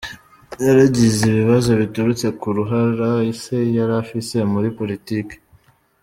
Yaragize 0.65 1.21
ibibazo 1.31 1.69
biturutse 1.81 2.27
ku 2.39 2.47
ruhara 2.55 3.09
se 3.41 3.57
yarafise 3.77 4.35
muri 4.51 4.67
politike. 4.77 5.35